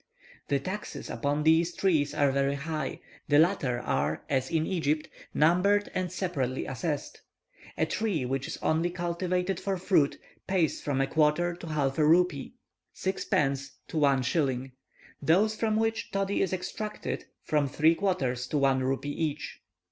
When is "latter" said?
3.37-3.79